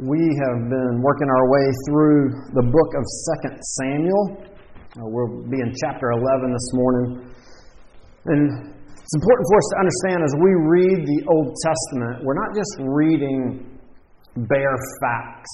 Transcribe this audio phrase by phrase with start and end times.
[0.00, 3.04] We have been working our way through the book of
[3.44, 3.52] 2
[3.84, 4.48] Samuel.
[4.96, 7.28] Uh, we'll be in chapter 11 this morning.
[8.24, 12.56] And it's important for us to understand as we read the Old Testament, we're not
[12.56, 13.76] just reading
[14.48, 15.52] bare facts.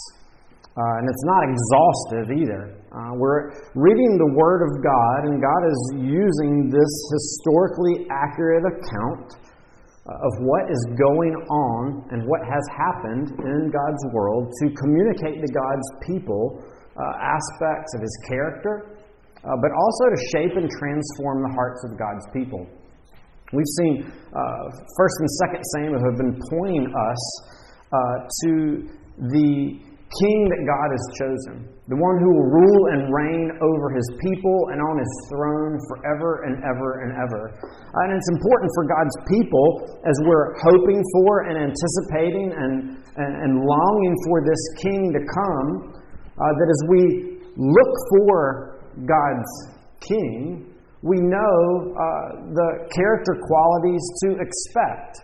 [0.79, 2.63] Uh, and it's not exhaustive either.
[2.95, 9.27] Uh, we're reading the Word of God, and God is using this historically accurate account
[10.07, 15.51] of what is going on and what has happened in God's world to communicate to
[15.51, 16.63] God's people
[16.95, 18.97] uh, aspects of His character,
[19.43, 22.67] uh, but also to shape and transform the hearts of God's people.
[23.53, 24.65] We've seen uh,
[24.97, 27.23] First and Second Samuel have been pointing us
[27.93, 27.99] uh,
[28.43, 28.53] to
[29.31, 31.55] the king that God has chosen,
[31.91, 36.47] the one who will rule and reign over his people and on his throne forever
[36.47, 37.51] and ever and ever.
[37.51, 39.67] And it's important for God's people
[40.07, 45.69] as we're hoping for and anticipating and, and, and longing for this king to come,
[46.39, 47.03] uh, that as we
[47.59, 49.51] look for God's
[50.01, 50.71] king,
[51.03, 55.19] we know uh, the character qualities to expect.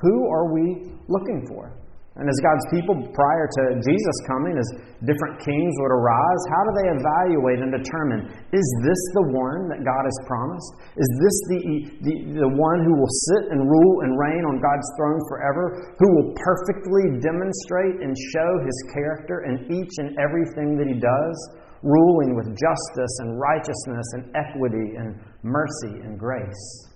[0.00, 1.81] Who are we looking for?
[2.12, 4.68] And as God's people, prior to Jesus coming, as
[5.08, 9.80] different kings would arise, how do they evaluate and determine is this the one that
[9.80, 10.76] God has promised?
[10.92, 11.60] Is this the,
[12.04, 16.08] the, the one who will sit and rule and reign on God's throne forever, who
[16.12, 21.36] will perfectly demonstrate and show his character in each and everything that he does,
[21.80, 26.92] ruling with justice and righteousness and equity and mercy and grace?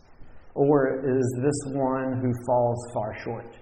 [0.52, 3.56] Or is this one who falls far short?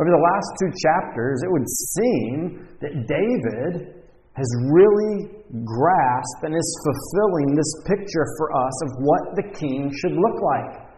[0.00, 2.36] Over the last two chapters, it would seem
[2.80, 9.46] that David has really grasped and is fulfilling this picture for us of what the
[9.52, 10.88] king should look like.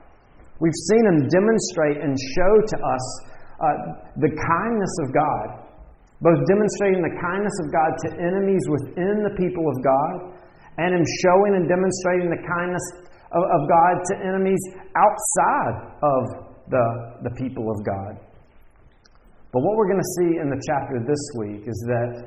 [0.62, 3.05] We've seen him demonstrate and show to us
[3.59, 3.67] uh,
[4.23, 5.47] the kindness of God,
[6.23, 10.39] both demonstrating the kindness of God to enemies within the people of God,
[10.79, 12.86] and him showing and demonstrating the kindness
[13.35, 14.63] of, of God to enemies
[14.95, 16.23] outside of
[16.70, 16.86] the,
[17.27, 18.23] the people of God.
[19.55, 22.27] But what we're going to see in the chapter this week is that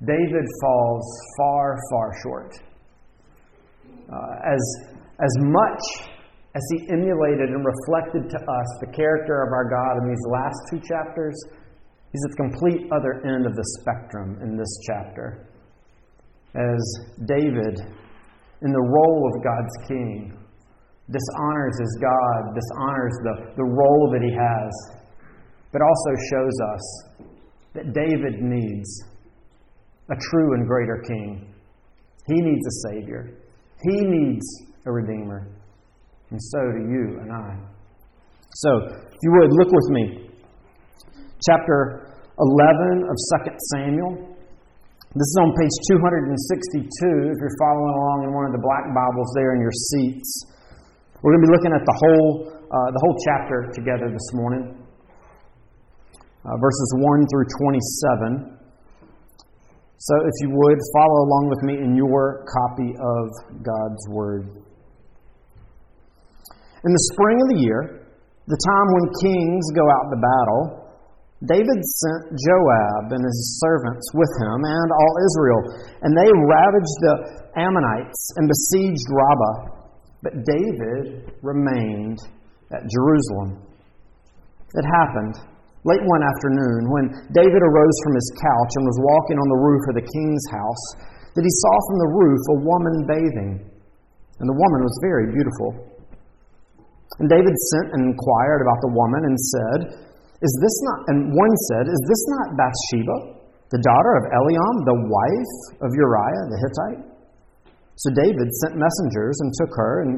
[0.00, 1.04] David falls
[1.36, 2.56] far, far short.
[4.08, 4.64] Uh, as,
[5.20, 6.08] as much
[6.56, 10.56] as he emulated and reflected to us the character of our God in these last
[10.70, 11.36] two chapters,
[12.12, 15.44] he's at the complete other end of the spectrum in this chapter.
[16.56, 16.80] As
[17.28, 17.76] David,
[18.64, 20.32] in the role of God's king,
[21.12, 25.03] dishonors his God, dishonors the, the role that he has
[25.74, 26.84] but also shows us
[27.74, 28.86] that David needs
[30.06, 31.52] a true and greater king.
[32.30, 33.34] He needs a Savior.
[33.82, 34.46] He needs
[34.86, 35.50] a Redeemer.
[36.30, 37.58] And so do you and I.
[38.54, 40.30] So, if you would, look with me.
[41.42, 42.06] Chapter
[42.38, 44.30] 11 of 2 Samuel.
[45.10, 49.30] This is on page 262 if you're following along in one of the black Bibles
[49.34, 50.54] there in your seats.
[51.22, 54.83] We're going to be looking at the whole, uh, the whole chapter together this morning
[56.44, 58.60] uh, verses 1 through 27.
[59.96, 63.24] So, if you would, follow along with me in your copy of
[63.64, 64.44] God's Word.
[66.84, 68.04] In the spring of the year,
[68.44, 70.84] the time when kings go out to battle,
[71.48, 75.60] David sent Joab and his servants with him and all Israel,
[76.04, 77.14] and they ravaged the
[77.56, 79.56] Ammonites and besieged Rabbah.
[80.20, 82.20] But David remained
[82.72, 83.64] at Jerusalem.
[84.76, 85.53] It happened
[85.84, 87.06] Late one afternoon, when
[87.36, 90.84] David arose from his couch and was walking on the roof of the king's house,
[91.36, 93.52] that he saw from the roof a woman bathing.
[94.40, 95.94] And the woman was very beautiful.
[97.20, 99.78] And David sent and inquired about the woman and said,
[100.40, 103.16] Is this not, and one said, Is this not Bathsheba,
[103.68, 107.02] the daughter of Eliam, the wife of Uriah the Hittite?
[108.00, 110.12] So David sent messengers and took her, and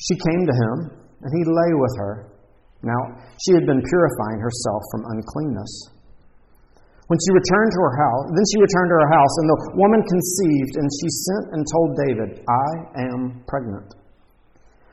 [0.00, 0.76] she came to him,
[1.22, 2.39] and he lay with her.
[2.80, 3.00] Now,
[3.44, 5.72] she had been purifying herself from uncleanness.
[7.12, 10.00] When she returned to her house, then she returned to her house, and the woman
[10.06, 12.68] conceived, and she sent and told David, I
[13.10, 13.98] am pregnant.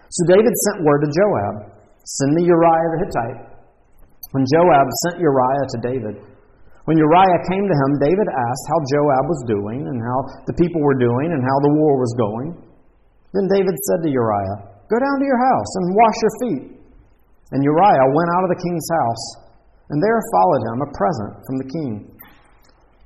[0.10, 1.56] So David sent word to Joab,
[2.08, 3.40] Send me Uriah the Hittite.
[4.32, 6.16] When Joab sent Uriah to David,
[6.88, 10.80] when Uriah came to him, David asked how Joab was doing, and how the people
[10.80, 12.50] were doing, and how the war was going.
[13.36, 14.58] Then David said to Uriah,
[14.88, 16.77] Go down to your house and wash your feet
[17.52, 19.26] and Uriah went out of the king's house,
[19.90, 21.94] and there followed him a present from the king.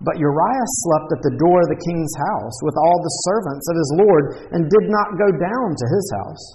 [0.01, 3.75] But Uriah slept at the door of the king's house with all the servants of
[3.77, 6.45] his lord, and did not go down to his house.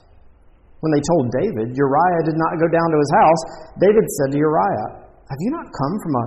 [0.82, 3.42] When they told David, Uriah did not go down to his house,
[3.78, 6.24] David said to Uriah, Have you not come from a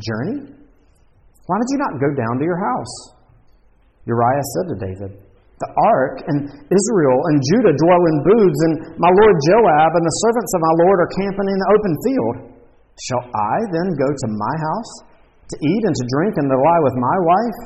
[0.00, 0.38] journey?
[1.46, 2.94] Why did you not go down to your house?
[4.08, 5.12] Uriah said to David,
[5.60, 10.18] The ark and Israel and Judah dwell in booths, and my lord Joab and the
[10.24, 12.36] servants of my lord are camping in the open field.
[12.98, 14.92] Shall I then go to my house
[15.48, 17.58] to eat and to drink and to lie with my wife?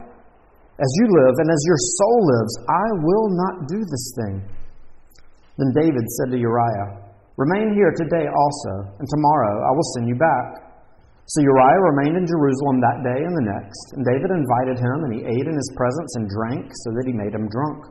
[0.77, 4.45] As you live and as your soul lives, I will not do this thing.
[5.57, 7.01] Then David said to Uriah,
[7.37, 10.66] Remain here today also, and tomorrow I will send you back.
[11.27, 15.13] So Uriah remained in Jerusalem that day and the next, and David invited him, and
[15.19, 17.83] he ate in his presence and drank, so that he made him drunk.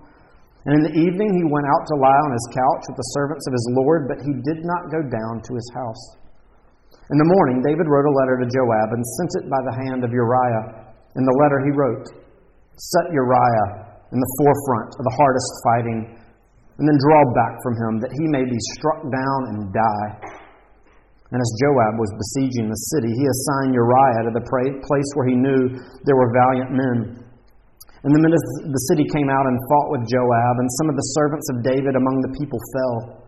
[0.64, 3.44] And in the evening he went out to lie on his couch with the servants
[3.44, 6.04] of his Lord, but he did not go down to his house.
[7.12, 10.08] In the morning David wrote a letter to Joab and sent it by the hand
[10.08, 10.96] of Uriah.
[11.20, 12.08] In the letter he wrote,
[12.80, 16.00] Set Uriah in the forefront of the hardest fighting,
[16.80, 20.45] and then draw back from him, that he may be struck down and die.
[21.34, 25.34] And as Joab was besieging the city, he assigned Uriah to the place where he
[25.34, 25.74] knew
[26.06, 26.98] there were valiant men.
[28.06, 30.96] And the men of the city came out and fought with Joab, and some of
[30.96, 33.26] the servants of David among the people fell.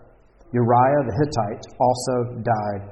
[0.53, 2.15] Uriah the Hittite also
[2.45, 2.83] died.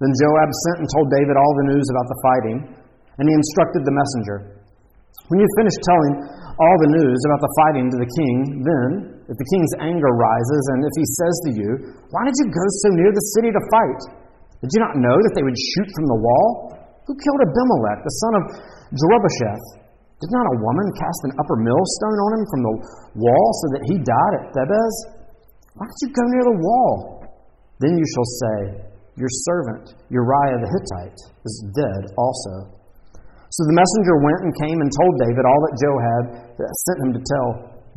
[0.00, 2.58] Then Joab sent and told David all the news about the fighting,
[3.20, 4.64] and he instructed the messenger
[5.28, 6.14] When you finish telling
[6.56, 8.88] all the news about the fighting to the king, then,
[9.28, 11.70] if the king's anger rises, and if he says to you,
[12.08, 14.21] Why did you go so near the city to fight?
[14.62, 16.48] Did you not know that they would shoot from the wall?
[17.10, 18.44] Who killed Abimelech, the son of
[18.94, 19.82] Jerubbesheth?
[20.22, 22.74] Did not a woman cast an upper millstone on him from the
[23.18, 24.94] wall so that he died at Thebez?
[25.74, 27.26] Why did you go near the wall?
[27.82, 28.58] Then you shall say,
[29.18, 32.78] Your servant, Uriah the Hittite, is dead also.
[33.50, 36.24] So the messenger went and came and told David all that Joab
[36.54, 37.48] sent him to tell.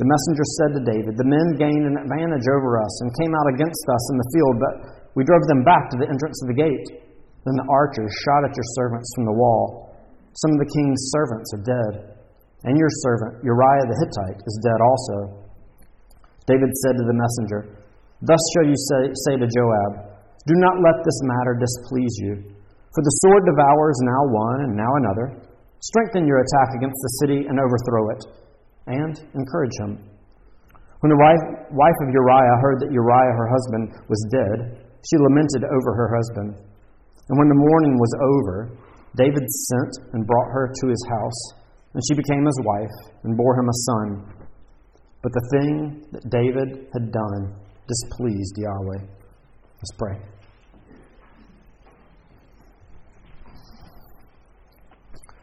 [0.02, 3.48] The messenger said to David, The men gained an advantage over us and came out
[3.54, 4.74] against us in the field, but
[5.16, 6.88] we drove them back to the entrance of the gate.
[7.48, 9.96] Then the archers shot at your servants from the wall.
[10.36, 11.92] Some of the king's servants are dead,
[12.68, 15.16] and your servant, Uriah the Hittite, is dead also.
[16.44, 17.80] David said to the messenger,
[18.20, 22.52] Thus shall you say, say to Joab, Do not let this matter displease you.
[22.92, 25.40] For the sword devours now one and now another.
[25.80, 28.22] Strengthen your attack against the city and overthrow it,
[28.88, 29.96] and encourage him.
[31.00, 31.20] When the
[31.72, 36.54] wife of Uriah heard that Uriah, her husband, was dead, she lamented over her husband.
[37.28, 38.70] And when the mourning was over,
[39.16, 41.40] David sent and brought her to his house,
[41.94, 44.08] and she became his wife and bore him a son.
[45.22, 47.54] But the thing that David had done
[47.88, 49.06] displeased Yahweh.
[49.78, 50.18] Let's pray.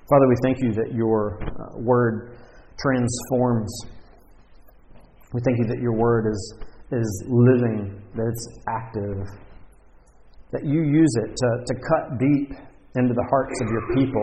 [0.10, 2.38] Father, we thank you that your uh, word
[2.78, 3.74] transforms.
[5.34, 6.54] We thank you that your word is,
[6.92, 9.43] is living, that it's active,
[10.54, 12.54] that you use it to, to cut deep
[12.96, 14.22] into the hearts of your people,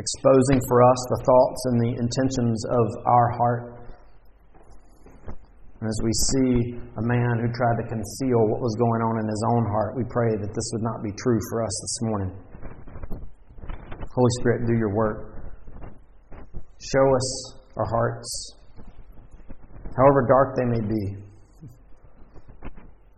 [0.00, 3.84] exposing for us the thoughts and the intentions of our heart.
[5.78, 9.28] And as we see a man who tried to conceal what was going on in
[9.28, 12.32] his own heart, we pray that this would not be true for us this morning.
[14.08, 15.36] Holy Spirit, do your work.
[16.80, 18.56] Show us our hearts,
[19.96, 21.31] however dark they may be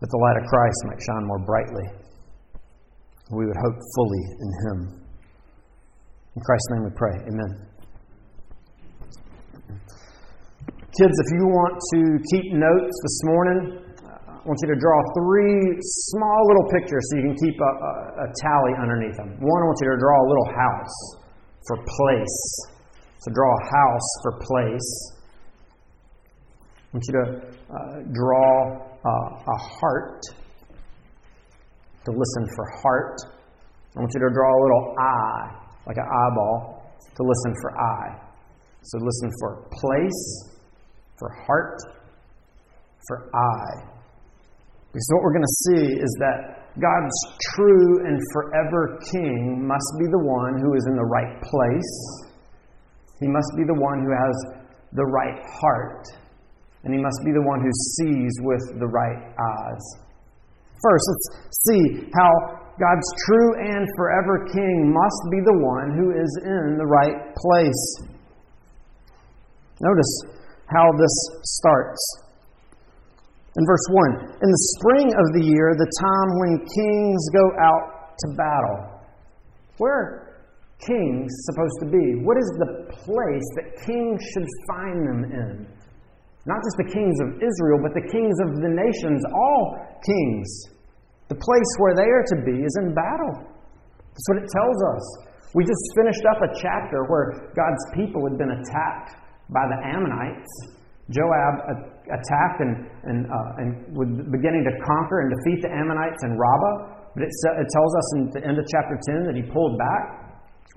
[0.01, 1.87] that the light of Christ might shine more brightly.
[3.31, 4.77] We would hope fully in Him.
[6.35, 7.15] In Christ's name we pray.
[7.31, 7.51] Amen.
[10.95, 11.99] Kids, if you want to
[12.31, 13.59] keep notes this morning,
[14.05, 17.91] I want you to draw three small little pictures so you can keep a, a,
[18.23, 19.35] a tally underneath them.
[19.41, 20.97] One, I want you to draw a little house
[21.67, 22.39] for place.
[23.19, 24.89] So draw a house for place.
[26.77, 27.25] I want you to
[27.73, 30.21] uh, draw uh, a heart,
[32.05, 33.17] to listen for heart.
[33.95, 35.45] I want you to draw a little eye,
[35.87, 38.25] like an eyeball, to listen for eye.
[38.81, 40.49] So listen for place,
[41.17, 41.79] for heart,
[43.07, 43.95] for eye.
[44.91, 47.17] Because what we're going to see is that God's
[47.55, 51.93] true and forever King must be the one who is in the right place.
[53.21, 54.35] He must be the one who has
[54.91, 56.24] the right heart
[56.85, 59.85] and he must be the one who sees with the right eyes.
[60.81, 61.27] First, let's
[61.65, 62.29] see how
[62.77, 67.83] God's true and forever King must be the one who is in the right place.
[69.81, 70.13] Notice
[70.69, 72.21] how this starts.
[73.57, 78.17] In verse 1 In the spring of the year, the time when kings go out
[78.19, 79.01] to battle.
[79.77, 80.25] Where are
[80.85, 82.21] kings supposed to be?
[82.21, 85.67] What is the place that kings should find them in?
[86.45, 90.49] Not just the kings of Israel, but the kings of the nations, all kings.
[91.25, 93.33] The place where they are to be is in battle.
[94.13, 95.03] That's what it tells us.
[95.57, 99.17] We just finished up a chapter where God's people had been attacked
[99.49, 100.53] by the Ammonites.
[101.09, 101.65] Joab
[102.13, 102.73] attacked and,
[103.09, 107.09] and, uh, and was beginning to conquer and defeat the Ammonites and Rabbah.
[107.17, 110.25] But it, it tells us in the end of chapter 10 that he pulled back.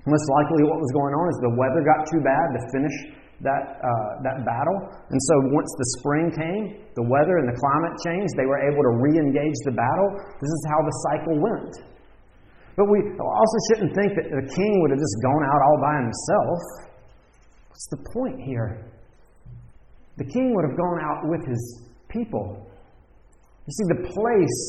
[0.07, 2.95] Most likely, what was going on is the weather got too bad to finish
[3.41, 4.77] that, uh, that battle.
[5.09, 6.63] And so, once the spring came,
[6.95, 10.09] the weather and the climate changed, they were able to re engage the battle.
[10.43, 11.73] This is how the cycle went.
[12.75, 15.95] But we also shouldn't think that the king would have just gone out all by
[16.03, 16.59] himself.
[17.71, 18.91] What's the point here?
[20.17, 21.63] The king would have gone out with his
[22.09, 22.67] people.
[23.67, 24.61] You see, the place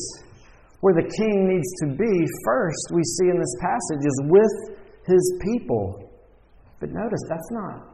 [0.79, 2.13] where the king needs to be
[2.45, 4.55] first, we see in this passage, is with
[5.07, 6.09] his people.
[6.79, 7.90] But notice that's not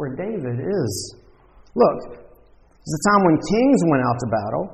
[0.00, 0.92] where David is.
[1.76, 4.64] Look, it's the time when kings went out to battle.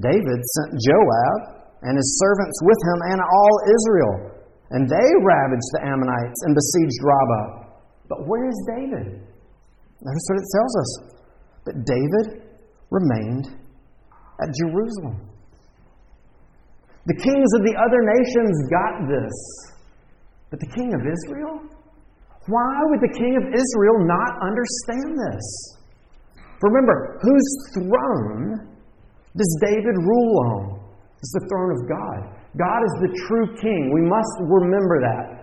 [0.00, 4.40] David sent Joab and his servants with him and all Israel.
[4.72, 7.46] And they ravaged the Ammonites and besieged Rabbah.
[8.08, 9.20] But where is David?
[10.00, 10.90] Notice what it tells us.
[11.68, 12.26] But David
[12.88, 13.52] remained
[14.40, 15.28] at Jerusalem.
[17.04, 19.36] The kings of the other nations got this.
[20.48, 21.79] But the king of Israel?
[22.50, 25.46] Why would the king of Israel not understand this?
[26.60, 28.74] Remember, whose throne
[29.38, 30.82] does David rule on?
[31.22, 32.18] It's the throne of God.
[32.58, 33.94] God is the true king.
[33.94, 35.40] We must remember that.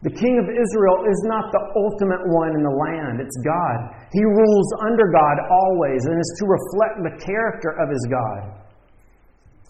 [0.00, 3.78] The king of Israel is not the ultimate one in the land, it's God.
[4.16, 8.64] He rules under God always and is to reflect the character of his God.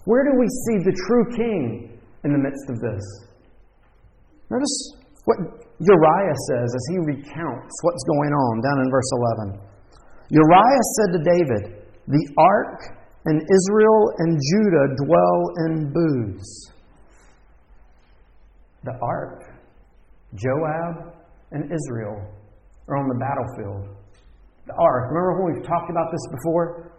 [0.04, 3.02] Where do we see the true king in the midst of this?
[4.50, 5.36] Notice what
[5.80, 9.10] Uriah says as he recounts what's going on down in verse
[9.48, 9.60] 11.
[10.28, 16.70] Uriah said to David, The ark and Israel and Judah dwell in booths.
[18.84, 19.56] The ark,
[20.34, 21.14] Joab,
[21.52, 22.28] and Israel
[22.88, 23.96] are on the battlefield.
[24.66, 26.92] The ark, remember when we've talked about this before?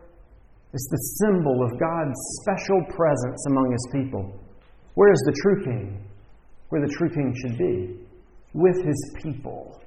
[0.73, 4.41] It's the symbol of God's special presence among his people.
[4.95, 6.07] Where is the true king?
[6.69, 8.11] Where the true king should be?
[8.53, 9.81] With his people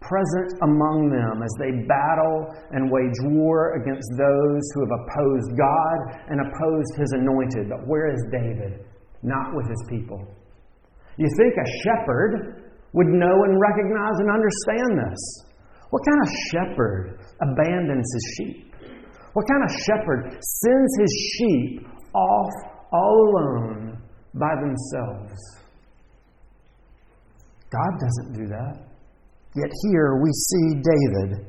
[0.00, 5.98] present among them as they battle and wage war against those who have opposed God
[6.26, 7.68] and opposed his anointed.
[7.68, 8.82] But where is David?
[9.22, 10.18] Not with his people.
[11.18, 15.22] You think a shepherd would know and recognize and understand this.
[15.90, 18.74] What kind of shepherd abandons his sheep?
[19.34, 22.50] What kind of shepherd sends his sheep off
[22.92, 24.02] all alone
[24.34, 25.59] by themselves?
[27.70, 28.90] God doesn't do that.
[29.54, 31.46] Yet here we see David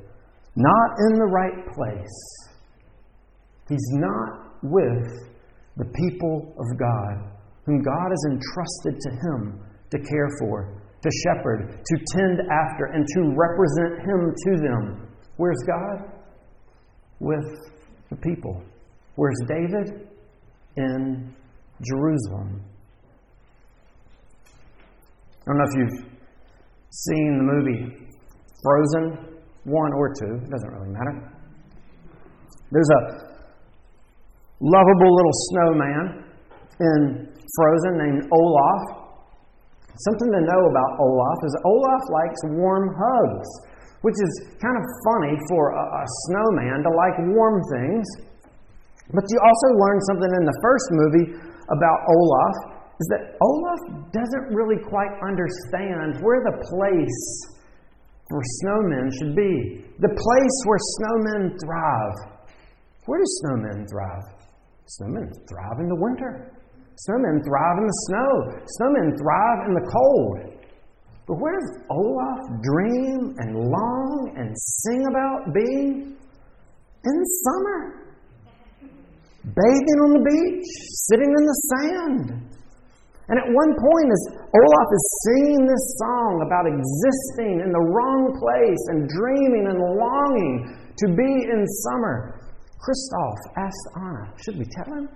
[0.56, 2.50] not in the right place.
[3.70, 5.32] He's not with
[5.78, 7.32] the people of God,
[7.66, 13.06] whom God has entrusted to him to care for, to shepherd, to tend after, and
[13.08, 15.08] to represent him to them.
[15.38, 16.12] Where's God?
[17.20, 17.46] With
[18.10, 18.62] the people.
[19.16, 20.08] Where's David?
[20.78, 21.34] In
[21.82, 22.62] Jerusalem.
[25.42, 26.11] I don't know if you've
[26.92, 28.12] seen the movie
[28.64, 29.32] Frozen
[29.64, 31.16] 1 or 2, it doesn't really matter.
[32.72, 33.02] There's a
[34.60, 36.04] lovable little snowman
[36.80, 37.00] in
[37.56, 38.84] Frozen named Olaf.
[40.08, 43.50] Something to know about Olaf is Olaf likes warm hugs,
[44.02, 44.32] which is
[44.62, 48.08] kind of funny for a, a snowman to like warm things.
[49.12, 51.28] But you also learn something in the first movie
[51.68, 53.82] about Olaf is that Olaf
[54.14, 57.22] doesn't really quite understand where the place
[58.30, 59.82] for snowmen should be.
[59.98, 62.16] The place where snowmen thrive.
[63.06, 64.38] Where do snowmen thrive?
[64.86, 66.54] Snowmen thrive in the winter.
[67.10, 68.32] Snowmen thrive in the snow.
[68.78, 70.62] Snowmen thrive in the cold.
[71.26, 76.18] But where does Olaf dream and long and sing about being?
[77.04, 78.02] In summer.
[79.44, 80.68] Bathing on the beach,
[81.10, 82.52] sitting in the sand,
[83.32, 88.36] and at one point, as Olaf is singing this song about existing in the wrong
[88.36, 92.36] place and dreaming and longing to be in summer,
[92.84, 95.08] Kristoff asked Anna, Should we tell him?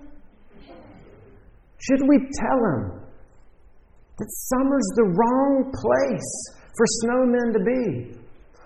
[1.76, 3.04] Should we tell him
[4.16, 6.32] that summer's the wrong place
[6.72, 8.16] for snowmen to be?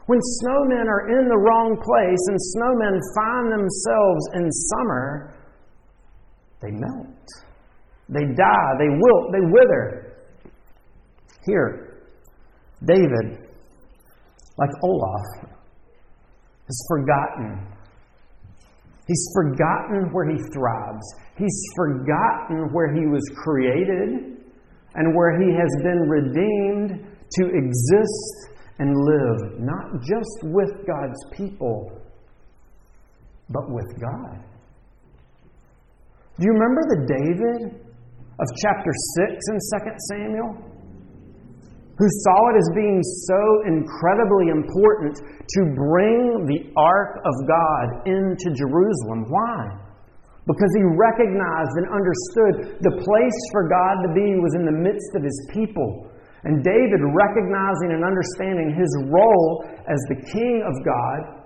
[0.07, 5.35] When snowmen are in the wrong place and snowmen find themselves in summer,
[6.62, 7.50] they melt.
[8.11, 10.17] They die, they wilt, they wither.
[11.47, 12.02] Here,
[12.85, 13.49] David,
[14.59, 15.50] like Olaf,
[16.67, 17.67] has forgotten.
[19.07, 21.14] He's forgotten where he thrives.
[21.37, 24.40] He's forgotten where he was created.
[24.95, 31.93] and where he has been redeemed to exist and live, not just with God's people,
[33.50, 34.43] but with God.
[36.38, 37.89] Do you remember the David
[38.40, 38.92] of chapter
[39.28, 40.50] 6 in 2 Samuel?
[42.00, 48.54] Who saw it as being so incredibly important to bring the ark of God into
[48.54, 49.26] Jerusalem.
[49.26, 49.59] Why?
[50.47, 55.11] Because he recognized and understood the place for God to be was in the midst
[55.18, 56.06] of his people.
[56.47, 61.44] And David, recognizing and understanding his role as the king of God,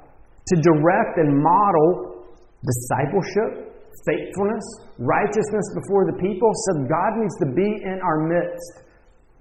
[0.53, 2.29] to direct and model
[2.61, 3.64] discipleship,
[4.03, 4.67] faithfulness,
[4.99, 8.83] righteousness before the people, So God needs to be in our midst.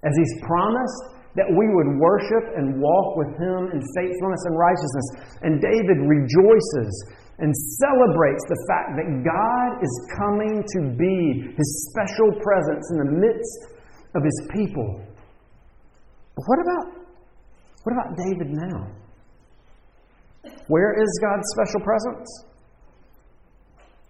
[0.03, 5.07] As he's promised that we would worship and walk with him in faithfulness and righteousness.
[5.41, 6.91] And David rejoices
[7.39, 7.50] and
[7.81, 13.60] celebrates the fact that God is coming to be his special presence in the midst
[14.13, 15.01] of his people.
[16.36, 17.03] But what about
[17.83, 18.88] what about David now?
[20.67, 22.45] Where is God's special presence?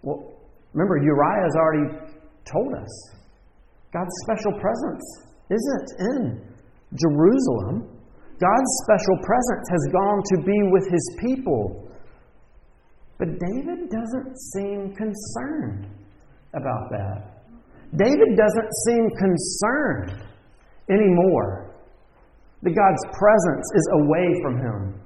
[0.02, 0.33] Well,
[0.74, 1.88] remember Uriah has already
[2.44, 2.92] told us.
[3.92, 5.04] God's special presence
[5.50, 6.54] isn't in
[6.98, 7.88] Jerusalem.
[8.40, 11.88] God's special presence has gone to be with his people.
[13.18, 15.86] But David doesn't seem concerned
[16.52, 17.34] about that.
[17.96, 20.26] David doesn't seem concerned
[20.90, 21.70] anymore
[22.62, 25.00] that God's presence is away from him.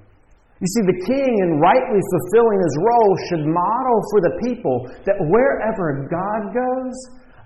[0.58, 5.14] You see, the king, in rightly fulfilling his role, should model for the people that
[5.30, 6.96] wherever God goes,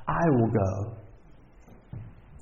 [0.08, 1.02] I will go.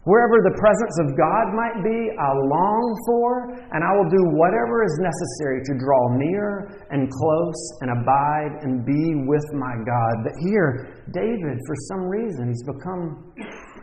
[0.09, 4.81] Wherever the presence of God might be, I long for, and I will do whatever
[4.87, 10.15] is necessary to draw near and close and abide and be with my God.
[10.25, 13.29] But here, David, for some reason, he's become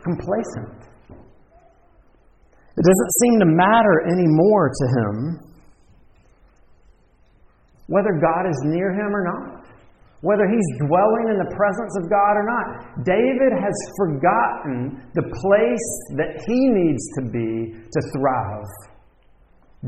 [0.02, 0.88] complacent.
[2.74, 5.14] It doesn't seem to matter anymore to him
[7.88, 9.68] whether God is near him or not
[10.20, 13.04] whether he's dwelling in the presence of God or not.
[13.04, 18.66] David has forgotten the place that he needs to be to thrive.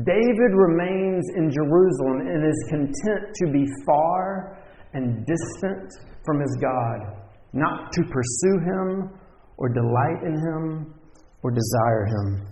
[0.07, 4.57] David remains in Jerusalem and is content to be far
[4.93, 5.91] and distant
[6.25, 9.11] from his God, not to pursue him
[9.57, 10.95] or delight in him
[11.43, 12.47] or desire him.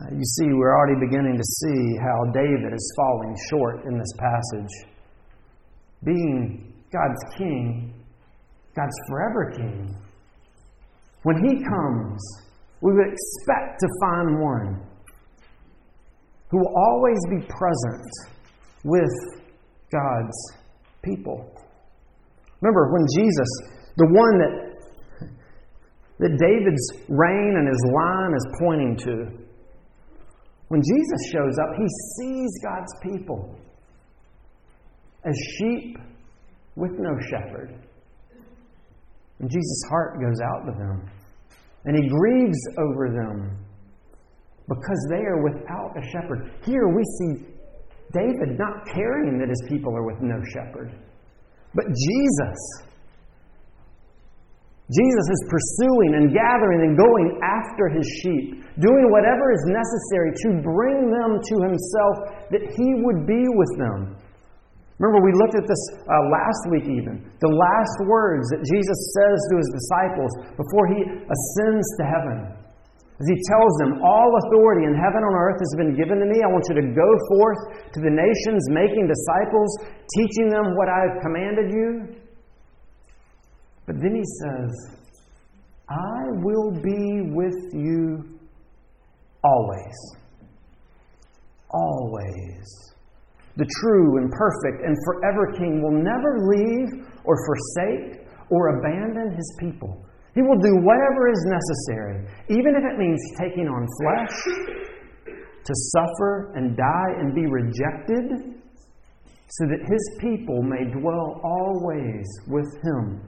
[0.00, 4.12] Uh, you see, we're already beginning to see how David is falling short in this
[4.16, 4.88] passage.
[6.04, 7.92] Being God's king,
[8.74, 9.94] God's forever king,
[11.22, 12.22] when he comes,
[12.80, 14.86] we would expect to find one
[16.50, 18.10] who will always be present
[18.84, 19.10] with
[19.92, 20.52] God's
[21.02, 21.52] people.
[22.62, 23.48] Remember when Jesus,
[23.96, 25.28] the one that,
[26.20, 29.49] that David's reign and his line is pointing to,
[30.70, 33.58] when Jesus shows up, he sees God's people
[35.24, 35.98] as sheep
[36.76, 37.74] with no shepherd.
[39.40, 41.10] And Jesus' heart goes out to them.
[41.86, 43.58] And he grieves over them
[44.68, 46.52] because they are without a shepherd.
[46.64, 47.46] Here we see
[48.12, 50.94] David not caring that his people are with no shepherd.
[51.74, 52.86] But Jesus
[54.90, 60.48] Jesus is pursuing and gathering and going after his sheep, doing whatever is necessary to
[60.66, 62.14] bring them to himself
[62.50, 64.18] that he would be with them.
[64.98, 67.22] Remember, we looked at this uh, last week, even.
[67.38, 72.38] The last words that Jesus says to his disciples before he ascends to heaven.
[73.16, 76.26] As he tells them, All authority in heaven and on earth has been given to
[76.28, 76.42] me.
[76.42, 77.60] I want you to go forth
[77.94, 79.70] to the nations, making disciples,
[80.18, 82.20] teaching them what I have commanded you.
[83.90, 84.70] But then he says,
[85.88, 88.38] I will be with you
[89.42, 89.98] always.
[91.70, 92.94] Always.
[93.56, 99.56] The true and perfect and forever King will never leave or forsake or abandon his
[99.58, 100.06] people.
[100.36, 106.52] He will do whatever is necessary, even if it means taking on flesh, to suffer
[106.54, 108.54] and die and be rejected,
[109.48, 113.20] so that his people may dwell always with him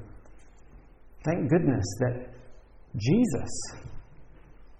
[1.25, 2.35] Thank goodness that
[2.99, 3.53] Jesus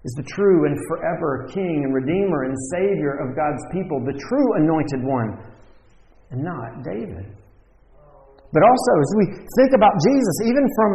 [0.03, 4.49] is the true and forever King and Redeemer and Savior of God's people, the true
[4.59, 5.39] anointed one,
[6.31, 7.31] and not David.
[8.51, 9.25] But also, as we
[9.57, 10.91] think about Jesus, even from,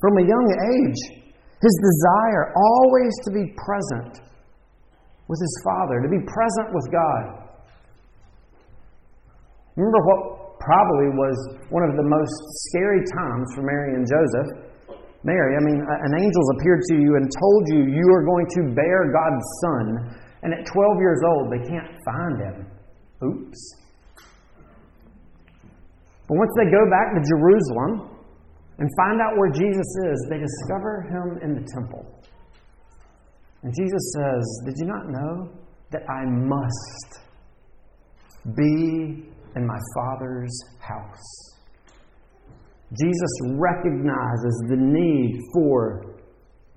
[0.00, 1.00] from a young age,
[1.62, 4.20] his desire always to be present
[5.28, 7.46] with his Father, to be present with God.
[9.76, 11.36] Remember what probably was
[11.72, 12.36] one of the most
[12.70, 14.70] scary times for Mary and Joseph
[15.22, 18.72] Mary, I mean, an angel's appeared to you and told you you are going to
[18.72, 22.66] bear God's son, and at 12 years old, they can't find him.
[23.22, 23.60] Oops.
[26.26, 28.16] But once they go back to Jerusalem
[28.78, 32.06] and find out where Jesus is, they discover him in the temple.
[33.62, 35.52] And Jesus says, Did you not know
[35.90, 37.20] that I must
[38.56, 41.50] be in my Father's house?
[42.90, 46.16] Jesus recognizes the need for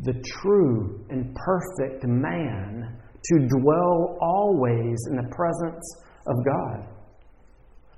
[0.01, 5.85] the true and perfect man to dwell always in the presence
[6.27, 6.93] of God.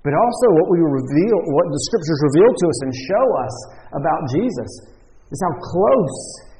[0.05, 3.55] But also, what we reveal, what the scriptures reveal to us and show us
[3.97, 4.71] about Jesus
[5.33, 6.17] is how close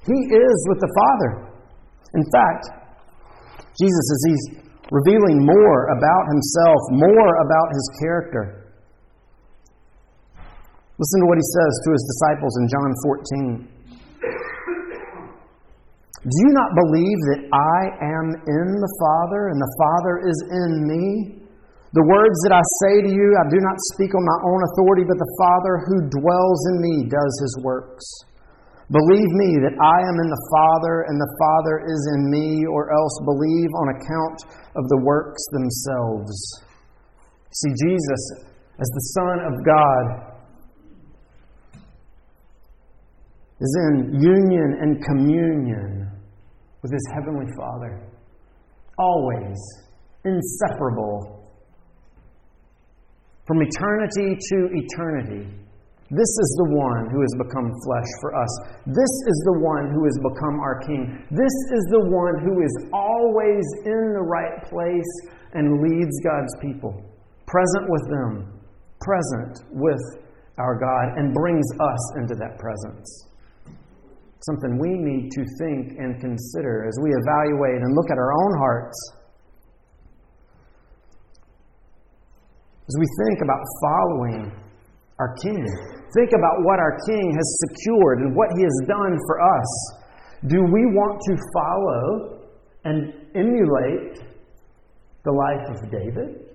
[0.10, 1.32] he is with the Father.
[2.18, 2.64] In fact,
[3.78, 8.66] Jesus, as he's revealing more about himself, more about his character,
[10.96, 13.68] Listen to what he says to his disciples in John 14.
[16.24, 20.72] Do you not believe that I am in the Father and the Father is in
[20.88, 21.44] me?
[21.92, 25.04] The words that I say to you, I do not speak on my own authority,
[25.04, 28.08] but the Father who dwells in me does his works.
[28.92, 32.94] Believe me that I am in the Father and the Father is in me, or
[32.94, 34.46] else believe on account
[34.76, 36.32] of the works themselves.
[37.50, 38.22] See, Jesus,
[38.78, 40.36] as the Son of God,
[43.60, 46.12] is in union and communion
[46.84, 48.08] with his heavenly Father.
[49.00, 49.58] Always
[50.26, 51.50] inseparable.
[53.48, 55.65] From eternity to eternity.
[56.12, 58.52] This is the one who has become flesh for us.
[58.86, 61.26] This is the one who has become our King.
[61.32, 65.12] This is the one who is always in the right place
[65.54, 66.94] and leads God's people,
[67.48, 68.62] present with them,
[69.02, 70.02] present with
[70.58, 73.26] our God, and brings us into that presence
[74.46, 78.58] something we need to think and consider as we evaluate and look at our own
[78.60, 78.98] hearts.
[82.88, 84.52] As we think about following
[85.18, 85.66] our King,
[86.16, 89.72] think about what our King has secured and what He has done for us.
[90.48, 92.48] Do we want to follow
[92.86, 94.24] and emulate
[95.24, 96.50] the life of David?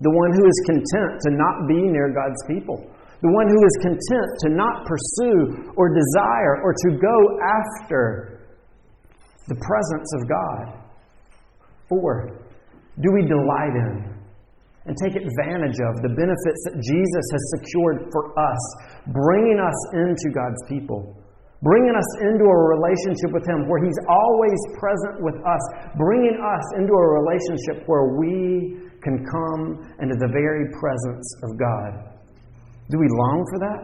[0.00, 2.90] The one who is content to not be near God's people
[3.22, 8.40] the one who is content to not pursue or desire or to go after
[9.48, 10.80] the presence of God?
[11.90, 12.40] Or
[13.02, 14.09] do we delight in
[14.90, 18.58] and take advantage of the benefits that Jesus has secured for us,
[19.14, 21.14] bringing us into God's people?
[21.62, 25.62] Bringing us into a relationship with Him where He's always present with us,
[25.94, 32.10] bringing us into a relationship where we can come into the very presence of God.
[32.90, 33.80] Do we long for that?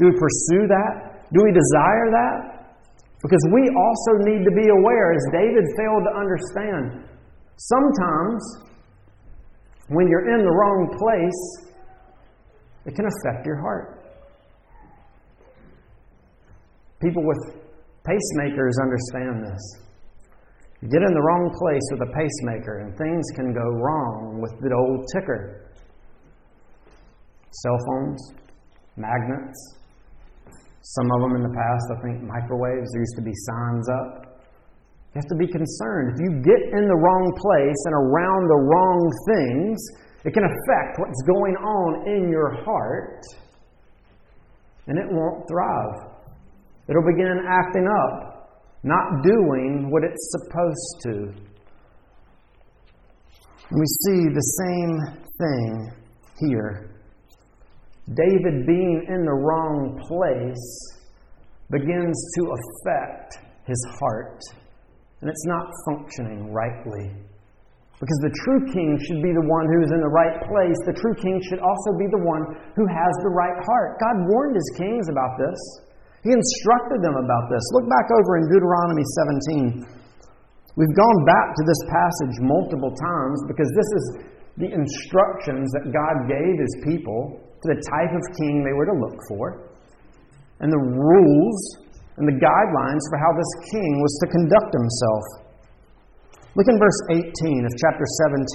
[0.00, 1.28] Do we pursue that?
[1.28, 2.72] Do we desire that?
[3.20, 7.04] Because we also need to be aware, as David failed to understand,
[7.58, 8.40] sometimes
[9.88, 11.68] when you're in the wrong place,
[12.84, 13.98] it can affect your heart.
[17.00, 17.38] People with
[18.04, 19.88] pacemakers understand this.
[20.80, 24.52] You get in the wrong place with a pacemaker, and things can go wrong with
[24.60, 25.72] the old ticker.
[27.50, 28.32] Cell phones,
[28.96, 29.76] magnets.
[30.82, 34.27] Some of them in the past, I think microwaves, there used to be signs up.
[35.14, 36.14] You have to be concerned.
[36.14, 39.78] If you get in the wrong place and around the wrong things,
[40.24, 43.22] it can affect what's going on in your heart,
[44.86, 46.12] and it won't thrive.
[46.88, 51.48] It'll begin acting up, not doing what it's supposed to.
[53.70, 55.00] And we see the same
[55.38, 55.92] thing
[56.40, 56.94] here.
[58.08, 60.98] David being in the wrong place
[61.70, 64.40] begins to affect his heart.
[65.20, 67.10] And it's not functioning rightly.
[67.98, 70.78] Because the true king should be the one who is in the right place.
[70.86, 72.46] The true king should also be the one
[72.78, 73.98] who has the right heart.
[73.98, 75.58] God warned his kings about this.
[76.22, 77.62] He instructed them about this.
[77.74, 79.02] Look back over in Deuteronomy
[79.82, 79.82] 17.
[80.78, 84.04] We've gone back to this passage multiple times because this is
[84.62, 88.94] the instructions that God gave his people to the type of king they were to
[88.94, 89.74] look for,
[90.62, 91.58] and the rules
[92.18, 95.24] and the guidelines for how this king was to conduct himself.
[96.58, 97.22] Look in verse 18
[97.64, 98.06] of chapter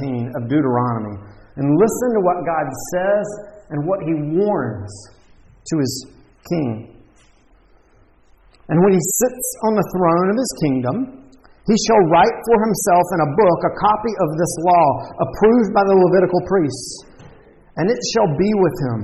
[0.04, 1.18] 17 of Deuteronomy
[1.56, 3.28] and listen to what God says
[3.72, 4.92] and what he warns
[5.72, 5.94] to his
[6.50, 7.00] king.
[8.68, 10.96] And when he sits on the throne of his kingdom,
[11.64, 14.88] he shall write for himself in a book a copy of this law,
[15.24, 17.14] approved by the Levitical priests
[17.78, 19.02] and it shall be with him.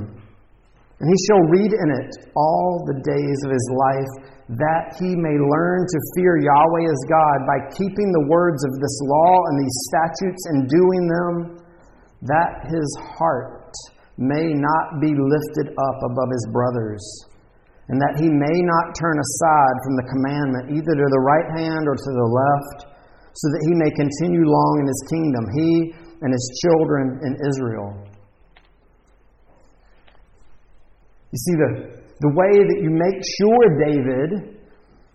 [0.99, 4.13] And he shall read in it all the days of his life,
[4.49, 8.97] that he may learn to fear Yahweh as God by keeping the words of this
[9.05, 11.33] law and these statutes and doing them,
[12.25, 13.69] that his heart
[14.17, 17.05] may not be lifted up above his brothers,
[17.93, 21.85] and that he may not turn aside from the commandment either to the right hand
[21.85, 22.89] or to the left,
[23.37, 25.93] so that he may continue long in his kingdom, he
[26.25, 27.93] and his children in Israel.
[31.29, 34.59] You see, the, the way that you make sure, David,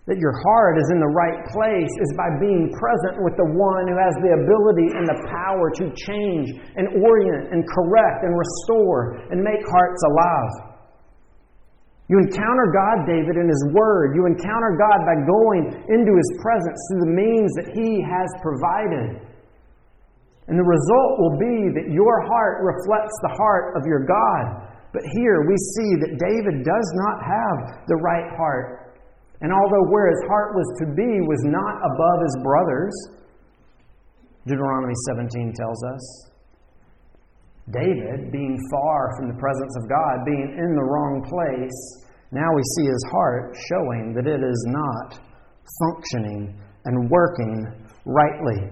[0.05, 3.89] that your heart is in the right place is by being present with the one
[3.89, 9.17] who has the ability and the power to change and orient and correct and restore
[9.33, 10.75] and make hearts alive.
[12.05, 14.13] You encounter God, David, in His Word.
[14.13, 19.25] You encounter God by going into His presence through the means that He has provided.
[20.45, 24.64] And the result will be that your heart reflects the heart of your God.
[24.95, 28.95] But here we see that David does not have the right heart.
[29.43, 32.95] And although where his heart was to be was not above his brothers,
[34.47, 36.31] Deuteronomy 17 tells us,
[37.75, 42.63] David, being far from the presence of God, being in the wrong place, now we
[42.77, 45.19] see his heart showing that it is not
[45.83, 46.55] functioning
[46.85, 47.67] and working
[48.05, 48.71] rightly.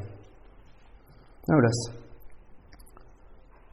[1.49, 1.99] Notice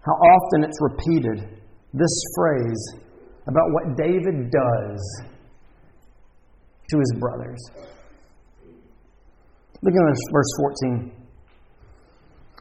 [0.03, 1.60] how often it's repeated
[1.93, 2.83] this phrase
[3.47, 5.23] about what David does
[6.91, 7.61] to his brothers.
[9.83, 10.53] Look at verse
[10.85, 11.13] 14.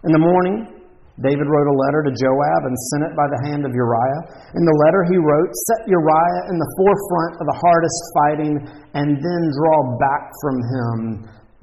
[0.06, 0.80] In the morning,
[1.20, 4.22] David wrote a letter to Joab and sent it by the hand of Uriah.
[4.56, 8.56] In the letter he wrote, Set Uriah in the forefront of the hardest fighting,
[8.96, 10.98] and then draw back from him,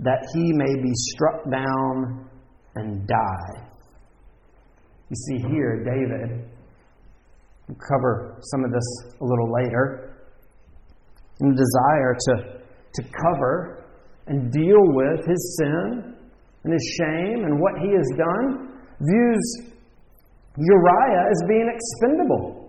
[0.04, 2.28] that he may be struck down
[2.74, 3.64] and die.
[5.08, 6.50] You see here, David
[7.68, 8.88] We'll cover some of this
[9.20, 10.14] a little later.
[11.40, 12.34] In the desire to,
[12.94, 13.84] to cover
[14.26, 16.14] and deal with his sin
[16.64, 19.72] and his shame and what he has done, views
[20.56, 22.66] Uriah as being expendable.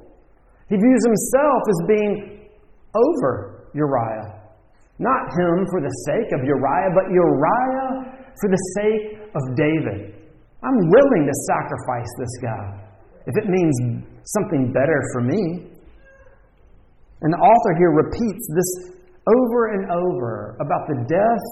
[0.70, 2.50] He views himself as being
[2.94, 4.38] over Uriah.
[5.00, 10.18] Not him for the sake of Uriah, but Uriah for the sake of David.
[10.64, 12.88] I'm willing to sacrifice this guy
[13.28, 13.76] if it means
[14.36, 15.72] something better for me.
[17.22, 18.72] And the author here repeats this
[19.26, 21.48] over and over about the death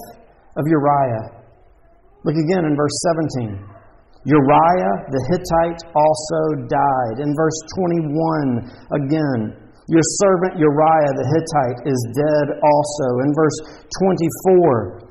[0.56, 1.44] of Uriah.
[2.24, 2.96] Look again in verse
[3.38, 3.76] 17.
[4.26, 7.22] Uriah the Hittite also died.
[7.22, 8.66] In verse 21,
[8.98, 9.40] again,
[9.86, 13.08] your servant Uriah the Hittite is dead also.
[13.22, 15.05] In verse 24,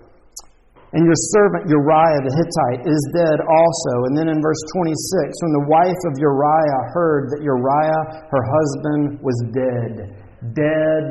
[0.95, 3.95] and your servant Uriah the Hittite is dead also.
[4.07, 4.95] And then in verse 26,
[5.43, 10.15] when the wife of Uriah heard that Uriah, her husband, was dead,
[10.55, 11.05] dead,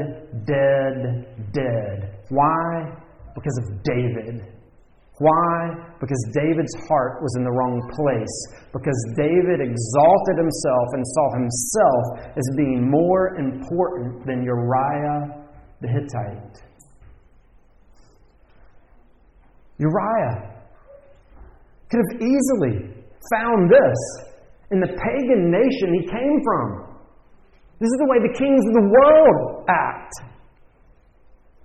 [0.47, 1.97] dead, dead.
[2.31, 2.95] Why?
[3.35, 4.47] Because of David.
[5.19, 5.75] Why?
[5.99, 8.37] Because David's heart was in the wrong place.
[8.71, 12.03] Because David exalted himself and saw himself
[12.39, 15.43] as being more important than Uriah
[15.81, 16.63] the Hittite.
[19.83, 20.53] Uriah
[21.91, 23.03] could have easily
[23.35, 23.99] found this
[24.71, 26.97] in the pagan nation he came from.
[27.79, 30.13] This is the way the kings of the world act.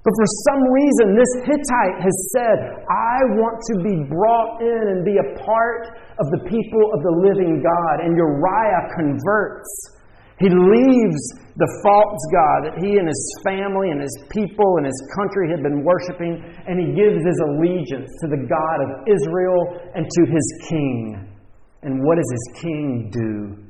[0.02, 5.04] But for some reason, this Hittite has said, I want to be brought in and
[5.04, 8.04] be a part of the people of the living God.
[8.04, 9.97] And Uriah converts.
[10.38, 11.22] He leaves
[11.58, 15.62] the false God that he and his family and his people and his country had
[15.62, 20.46] been worshiping, and he gives his allegiance to the God of Israel and to his
[20.68, 21.34] king.
[21.82, 23.64] And what does his king do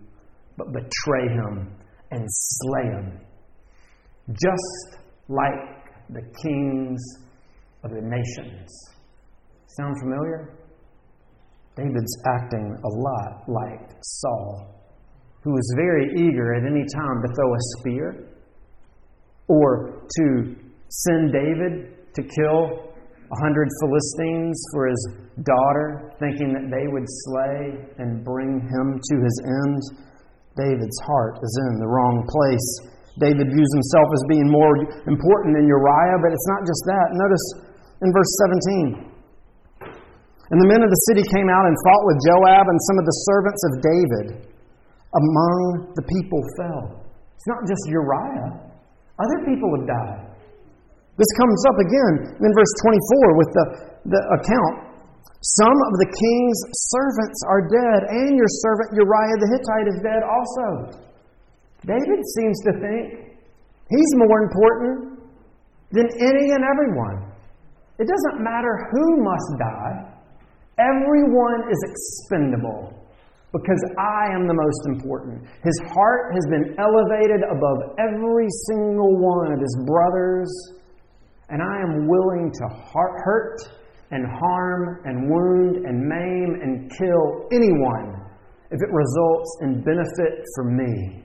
[0.58, 1.72] but betray him
[2.10, 3.20] and slay him?
[4.28, 7.00] Just like the kings
[7.82, 8.68] of the nations.
[9.68, 10.54] Sound familiar?
[11.76, 14.77] David's acting a lot like Saul
[15.48, 18.28] who was very eager at any time to throw a spear
[19.48, 20.52] or to
[21.08, 22.92] send David to kill
[23.32, 25.00] a hundred Philistines for his
[25.40, 29.80] daughter, thinking that they would slay and bring him to his end.
[30.60, 32.68] David's heart is in the wrong place.
[33.16, 37.08] David views himself as being more important than Uriah, but it's not just that.
[37.16, 37.44] Notice
[38.04, 39.16] in verse 17.
[40.52, 43.04] And the men of the city came out and fought with Joab and some of
[43.08, 44.57] the servants of David
[45.14, 46.84] among the people fell.
[47.36, 48.68] It's not just Uriah,
[49.18, 50.24] other people have died.
[51.16, 53.64] This comes up again in verse 24 with the,
[54.14, 54.76] the account.
[55.42, 60.22] Some of the king's servants are dead, and your servant Uriah the Hittite is dead
[60.26, 60.66] also.
[61.86, 63.28] David seems to think
[63.88, 65.20] He's more important
[65.92, 67.32] than any and everyone.
[67.98, 69.94] It doesn't matter who must die,
[70.78, 72.97] everyone is expendable
[73.52, 75.48] because I am the most important.
[75.64, 80.48] His heart has been elevated above every single one of his brothers,
[81.48, 83.56] and I am willing to hurt
[84.10, 88.20] and harm and wound and maim and kill anyone
[88.70, 91.24] if it results in benefit for me.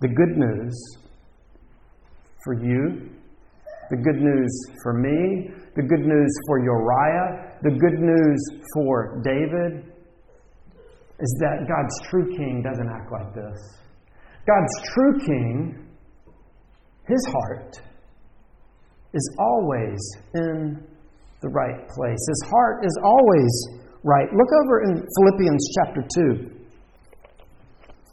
[0.00, 0.96] The good news
[2.44, 3.10] for you,
[3.90, 4.50] the good news
[4.82, 8.40] for me, the good news for Uriah, the good news
[8.74, 9.90] for David
[11.20, 13.58] is that God's true king doesn't act like this.
[14.46, 15.86] God's true king,
[17.06, 17.80] his heart,
[19.12, 19.98] is always
[20.34, 20.82] in
[21.42, 22.18] the right place.
[22.28, 23.68] His heart is always
[24.04, 24.28] right.
[24.32, 26.60] Look over in Philippians chapter 2.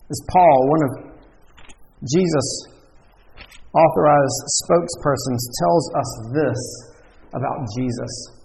[0.09, 1.07] As Paul, one of
[2.01, 2.67] Jesus'
[3.73, 6.61] authorized spokespersons, tells us this
[7.33, 8.37] about Jesus.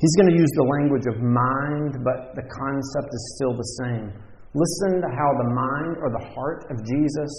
[0.00, 4.12] He's going to use the language of mind, but the concept is still the same.
[4.54, 7.32] Listen to how the mind or the heart of Jesus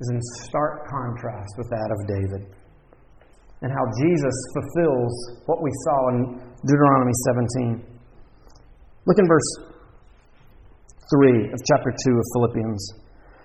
[0.00, 2.42] is in stark contrast with that of David.
[3.60, 5.14] And how Jesus fulfills
[5.46, 6.18] what we saw in
[6.66, 7.12] Deuteronomy
[7.60, 7.84] 17.
[9.06, 9.50] Look in verse
[11.12, 13.01] 3 of chapter 2 of Philippians.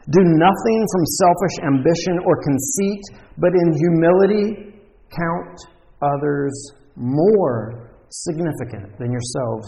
[0.10, 3.04] Do nothing from selfish ambition or conceit,
[3.38, 4.80] but in humility
[5.12, 5.56] count
[6.00, 6.56] others
[6.96, 9.67] more significant than yourselves.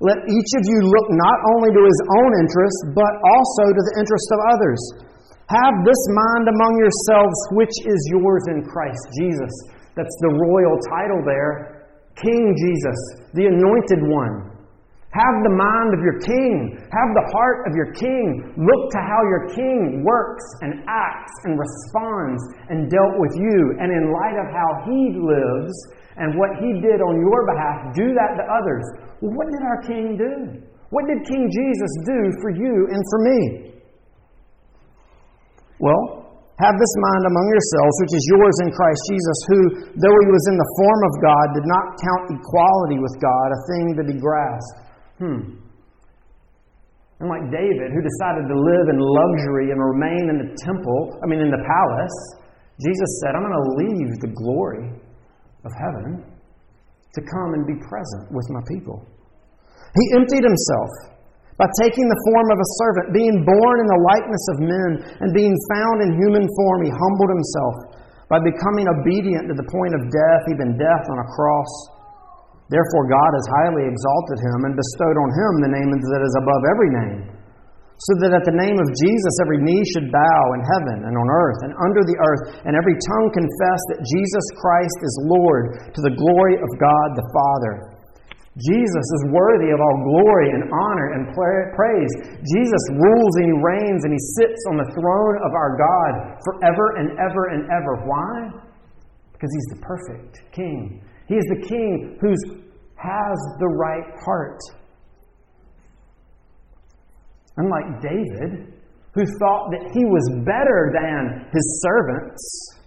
[0.00, 3.94] Let each of you look not only to his own interests, but also to the
[4.00, 4.80] interests of others.
[5.46, 9.52] Have this mind among yourselves, which is yours in Christ Jesus.
[9.94, 11.86] That's the royal title there.
[12.16, 12.98] King Jesus,
[13.34, 14.59] the anointed one.
[15.10, 16.78] Have the mind of your king.
[16.78, 18.54] Have the heart of your king.
[18.54, 22.38] Look to how your king works and acts and responds
[22.70, 23.74] and dealt with you.
[23.82, 25.74] And in light of how he lives
[26.14, 28.86] and what he did on your behalf, do that to others.
[29.18, 30.62] Well, what did our king do?
[30.90, 33.40] What did King Jesus do for you and for me?
[35.78, 36.02] Well,
[36.58, 39.60] have this mind among yourselves, which is yours in Christ Jesus, who,
[39.96, 43.60] though he was in the form of God, did not count equality with God a
[43.70, 44.89] thing to be grasped
[45.20, 45.60] Hmm.
[47.20, 51.28] And like David, who decided to live in luxury and remain in the temple, I
[51.28, 52.18] mean, in the palace,
[52.80, 54.88] Jesus said, I'm going to leave the glory
[55.68, 59.04] of heaven to come and be present with my people.
[59.92, 60.90] He emptied himself
[61.60, 65.28] by taking the form of a servant, being born in the likeness of men, and
[65.36, 67.74] being found in human form, he humbled himself
[68.32, 71.72] by becoming obedient to the point of death, even death on a cross.
[72.70, 76.62] Therefore, God has highly exalted him and bestowed on him the name that is above
[76.70, 77.20] every name,
[77.98, 81.28] so that at the name of Jesus every knee should bow in heaven and on
[81.34, 86.00] earth and under the earth, and every tongue confess that Jesus Christ is Lord to
[86.00, 87.98] the glory of God the Father.
[88.54, 92.12] Jesus is worthy of all glory and honor and praise.
[92.46, 97.02] Jesus rules and he reigns and he sits on the throne of our God forever
[97.02, 98.06] and ever and ever.
[98.06, 98.50] Why?
[99.32, 101.02] Because he's the perfect king.
[101.30, 102.28] He is the king who
[102.96, 104.58] has the right heart.
[107.56, 108.74] Unlike David,
[109.14, 112.80] who thought that he was better than his servants,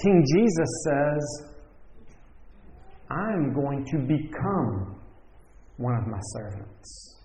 [0.00, 1.52] King Jesus says,
[3.10, 5.00] I'm going to become
[5.78, 7.16] one of my servants.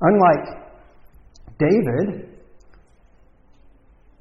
[0.00, 0.72] Unlike
[1.60, 2.33] David,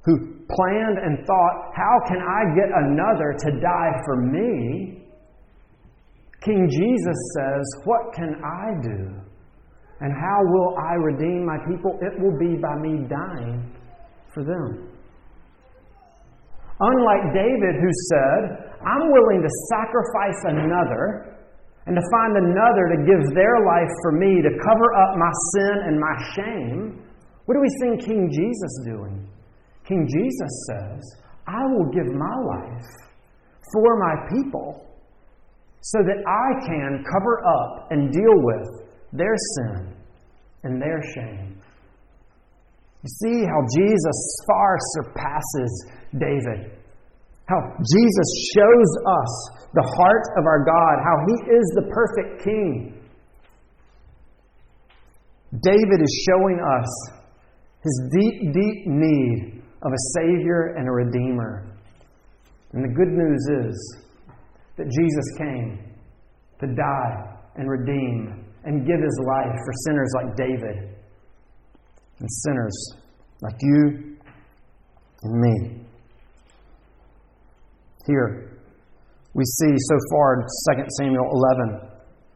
[0.05, 5.03] who planned and thought, how can I get another to die for me?
[6.43, 8.99] King Jesus says, What can I do?
[10.01, 11.97] And how will I redeem my people?
[12.01, 13.71] It will be by me dying
[14.33, 14.91] for them.
[16.79, 18.41] Unlike David, who said,
[18.83, 21.39] I'm willing to sacrifice another
[21.85, 25.75] and to find another to give their life for me to cover up my sin
[25.87, 27.03] and my shame,
[27.45, 29.29] what do we see King Jesus doing?
[29.87, 31.01] King Jesus says,
[31.47, 32.85] I will give my life
[33.73, 34.87] for my people
[35.81, 39.93] so that I can cover up and deal with their sin
[40.63, 41.61] and their shame.
[43.03, 46.79] You see how Jesus far surpasses David.
[47.49, 53.01] How Jesus shows us the heart of our God, how he is the perfect king.
[55.61, 57.11] David is showing us
[57.83, 61.77] his deep, deep need of a Savior and a Redeemer.
[62.71, 63.97] And the good news is
[64.77, 65.93] that Jesus came
[66.59, 70.95] to die and redeem and give his life for sinners like David
[72.19, 72.93] and sinners
[73.41, 74.17] like you
[75.23, 75.85] and me.
[78.07, 78.59] Here,
[79.33, 80.41] we see so far in
[80.77, 81.29] 2 Samuel
[81.59, 81.92] 11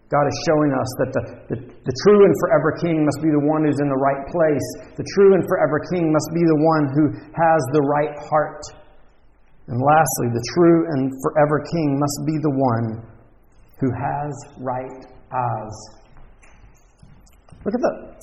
[0.07, 3.43] God is showing us that the, the, the, true and forever king must be the
[3.43, 4.67] one who's in the right place.
[4.95, 7.05] The true and forever king must be the one who
[7.35, 8.63] has the right heart.
[9.67, 12.87] And lastly, the true and forever king must be the one
[13.83, 14.31] who has
[14.63, 15.03] right
[15.35, 15.77] eyes.
[17.65, 18.15] Look at the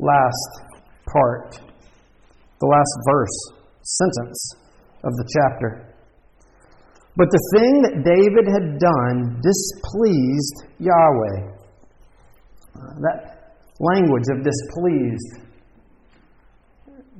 [0.00, 0.50] last
[1.12, 1.60] part,
[2.58, 3.36] the last verse,
[3.84, 4.54] sentence
[5.04, 5.89] of the chapter.
[7.16, 11.58] But the thing that David had done displeased Yahweh.
[13.02, 15.50] That language of displeased,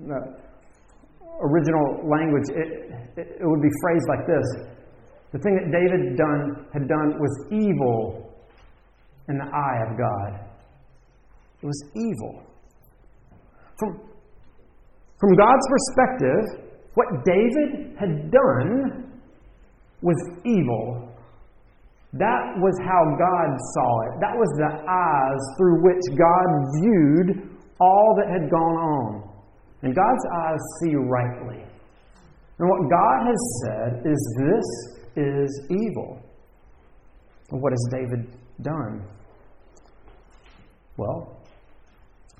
[0.06, 0.40] the
[1.42, 4.46] original language, it, it, it would be phrased like this
[5.32, 8.32] The thing that David done, had done was evil
[9.28, 10.50] in the eye of God.
[11.62, 12.42] It was evil.
[13.78, 14.00] From,
[15.18, 19.09] from God's perspective, what David had done
[20.02, 21.08] was evil.
[22.12, 24.20] That was how God saw it.
[24.20, 26.48] That was the eyes through which God
[26.82, 29.30] viewed all that had gone on.
[29.82, 31.64] And God's eyes see rightly.
[32.58, 34.66] And what God has said is this
[35.16, 36.20] is evil.
[37.50, 39.02] And what has David done?
[40.96, 41.40] Well,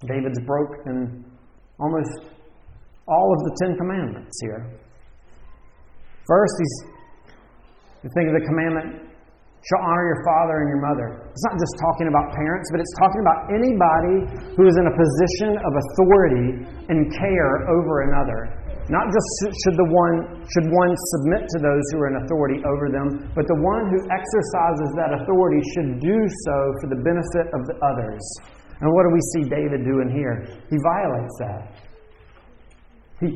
[0.06, 1.24] David's broken
[1.78, 2.30] almost
[3.08, 4.70] all of the Ten Commandments here.
[6.26, 6.90] First, he's
[8.02, 9.10] you think of the commandment,
[9.60, 11.08] shall honor your father and your mother.
[11.28, 14.16] It's not just talking about parents, but it's talking about anybody
[14.56, 16.48] who is in a position of authority
[16.88, 18.56] and care over another.
[18.88, 19.28] Not just
[19.62, 23.46] should the one should one submit to those who are in authority over them, but
[23.46, 28.24] the one who exercises that authority should do so for the benefit of the others.
[28.80, 30.42] And what do we see David doing here?
[30.72, 31.62] He violates that.
[33.20, 33.28] He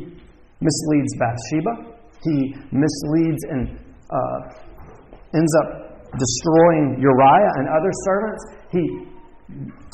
[0.59, 2.01] misleads Bathsheba.
[2.25, 4.39] He misleads and uh,
[5.35, 5.69] ends up
[6.19, 8.43] destroying Uriah and other servants.
[8.71, 8.85] He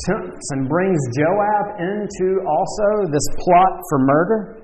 [0.06, 4.62] tempts and brings Joab into also this plot for murder.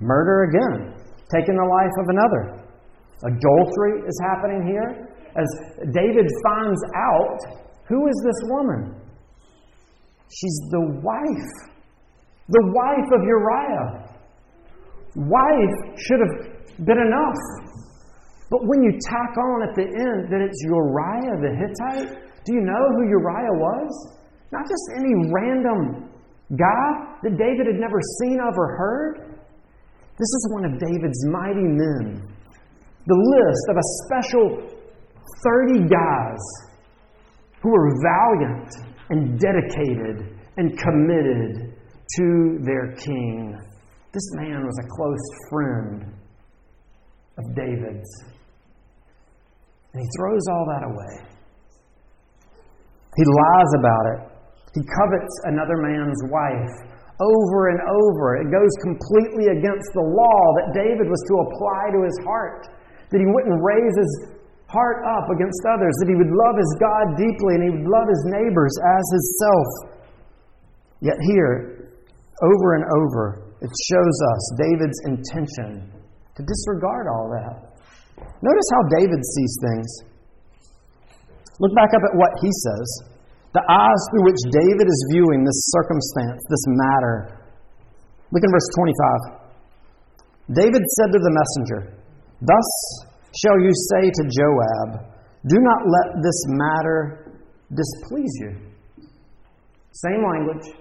[0.00, 0.94] Murder again,
[1.30, 2.62] taking the life of another.
[3.24, 5.08] Adultery is happening here.
[5.34, 5.48] As
[5.94, 7.38] David finds out,
[7.88, 9.00] who is this woman?
[10.28, 11.72] She's the wife.
[12.48, 14.12] The wife of Uriah.
[15.14, 17.61] Wife should have been enough.
[18.52, 22.60] But when you tack on at the end that it's Uriah the Hittite, do you
[22.60, 24.12] know who Uriah was?
[24.52, 26.12] Not just any random
[26.52, 29.40] guy that David had never seen of or heard.
[30.20, 32.28] This is one of David's mighty men.
[33.06, 34.68] The list of a special
[35.42, 36.44] 30 guys
[37.62, 38.68] who were valiant
[39.08, 41.72] and dedicated and committed
[42.16, 43.58] to their king.
[44.12, 46.04] This man was a close friend
[47.38, 48.31] of David's.
[49.92, 51.14] And he throws all that away.
[53.16, 54.20] He lies about it.
[54.72, 58.40] He covets another man's wife over and over.
[58.40, 62.72] It goes completely against the law that David was to apply to his heart.
[63.12, 64.12] That he wouldn't raise his
[64.72, 68.08] heart up against others, that he would love his God deeply and he would love
[68.08, 69.68] his neighbors as himself.
[71.04, 71.92] Yet here,
[72.40, 75.92] over and over, it shows us David's intention
[76.34, 77.71] to disregard all that.
[78.42, 79.88] Notice how David sees things.
[81.60, 82.88] Look back up at what he says.
[83.54, 87.38] The eyes through which David is viewing this circumstance, this matter.
[88.32, 90.56] Look in verse 25.
[90.56, 91.94] David said to the messenger,
[92.40, 92.68] Thus
[93.36, 95.06] shall you say to Joab,
[95.46, 97.38] Do not let this matter
[97.70, 98.56] displease you.
[99.92, 100.74] Same language.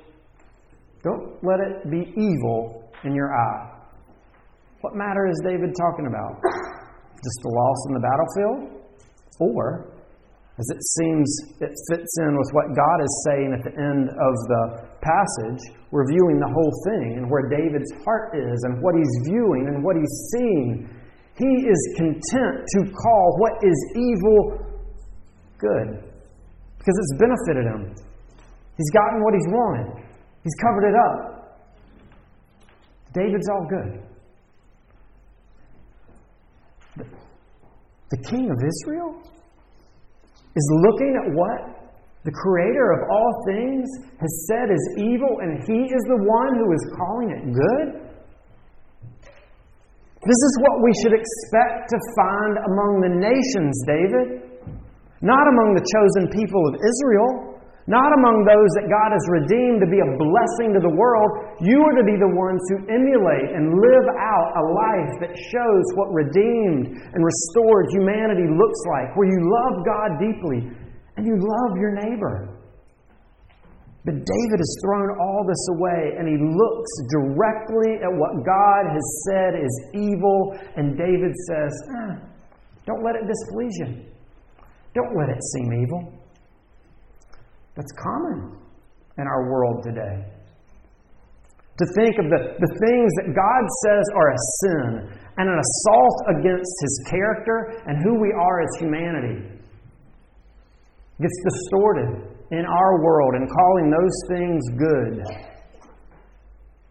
[1.03, 3.81] Don't let it be evil in your eye.
[4.81, 6.39] What matter is David talking about?
[7.21, 8.59] Just the loss in the battlefield,
[9.39, 9.93] or
[10.59, 11.25] as it seems
[11.61, 14.63] it fits in with what God is saying at the end of the
[15.01, 19.83] passage, reviewing the whole thing and where David's heart is and what he's viewing and
[19.83, 20.89] what he's seeing.
[21.39, 24.61] He is content to call what is evil
[25.57, 26.03] good
[26.77, 27.95] because it's benefited him.
[28.77, 30.03] He's gotten what he's wanted,
[30.43, 31.41] he's covered it up.
[33.13, 34.10] David's all good.
[38.11, 39.15] The king of Israel,
[40.55, 41.81] is looking at what
[42.23, 43.87] the creator of all things
[44.19, 47.87] has said is evil, and he is the one who is calling it good?
[50.21, 54.27] This is what we should expect to find among the nations, David.
[55.21, 57.50] not among the chosen people of Israel,
[57.91, 61.59] not among those that God has redeemed to be a blessing to the world.
[61.59, 65.85] You are to be the ones who emulate and live out a life that shows
[65.99, 70.71] what redeemed and restored humanity looks like, where you love God deeply
[71.19, 72.55] and you love your neighbor.
[74.07, 79.05] But David has thrown all this away and he looks directly at what God has
[79.27, 82.23] said is evil, and David says, ah,
[82.87, 84.07] Don't let it displease you.
[84.95, 86.20] Don't let it seem evil.
[87.75, 88.57] That's common
[89.17, 90.25] in our world today.
[91.79, 94.89] To think of the, the things that God says are a sin
[95.37, 99.61] and an assault against His character and who we are as humanity
[101.21, 105.15] gets distorted in our world and calling those things good.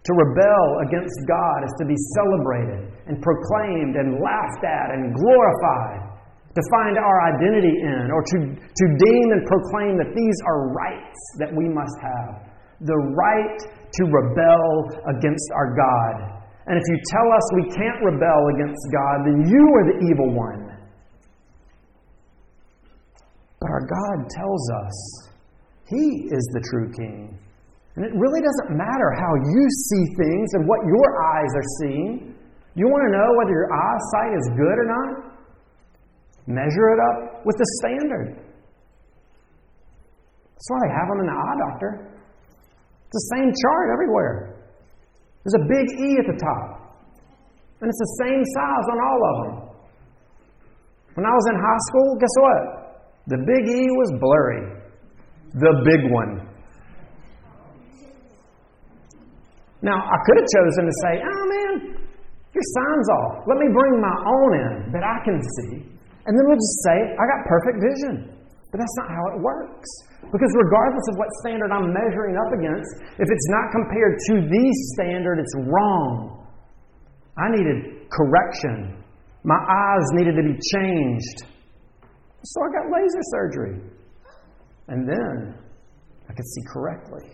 [0.02, 6.09] To rebel against God is to be celebrated and proclaimed and laughed at and glorified.
[6.50, 11.20] To find our identity in, or to, to deem and proclaim that these are rights
[11.38, 12.50] that we must have.
[12.82, 14.66] The right to rebel
[15.14, 16.42] against our God.
[16.66, 20.34] And if you tell us we can't rebel against God, then you are the evil
[20.34, 20.70] one.
[23.60, 25.30] But our God tells us
[25.86, 27.38] he is the true king.
[27.94, 32.34] And it really doesn't matter how you see things and what your eyes are seeing.
[32.74, 35.29] You want to know whether your eyesight is good or not?
[36.50, 38.42] Measure it up with the standard.
[40.50, 41.90] That's why they have them in the eye doctor.
[43.06, 44.66] It's the same chart everywhere.
[45.46, 46.98] There's a big E at the top.
[47.80, 49.54] And it's the same size on all of them.
[51.14, 52.62] When I was in high school, guess what?
[53.26, 54.80] The big E was blurry
[55.54, 56.46] the big one.
[59.82, 61.96] Now, I could have chosen to say, oh man,
[62.52, 63.48] your sign's off.
[63.48, 65.99] Let me bring my own in that I can see.
[66.26, 68.40] And then we'll just say, I got perfect vision.
[68.70, 69.90] But that's not how it works.
[70.30, 74.64] Because regardless of what standard I'm measuring up against, if it's not compared to the
[74.94, 76.46] standard, it's wrong.
[77.36, 79.02] I needed correction.
[79.42, 81.50] My eyes needed to be changed.
[82.44, 83.80] So I got laser surgery.
[84.88, 85.54] And then
[86.28, 87.26] I could see correctly.